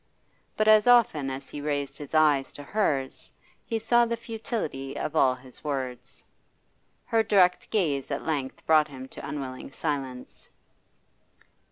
But 0.57 0.67
as 0.67 0.87
often 0.87 1.29
as 1.29 1.47
he 1.49 1.61
raised 1.61 1.99
his 1.99 2.15
eyes 2.15 2.51
to 2.53 2.63
hers 2.63 3.31
he 3.67 3.77
saw 3.77 4.03
the 4.03 4.17
futility 4.17 4.97
of 4.97 5.15
all 5.15 5.35
his 5.35 5.63
words. 5.63 6.23
Her 7.05 7.21
direct 7.21 7.69
gaze 7.69 8.09
at 8.09 8.25
length 8.25 8.65
brought 8.65 8.87
him 8.87 9.07
to 9.09 9.27
unwilling 9.29 9.69
silence. 9.69 10.49